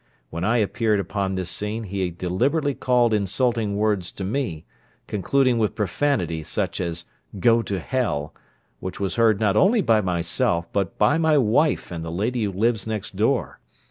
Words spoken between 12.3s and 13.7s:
who lives next door.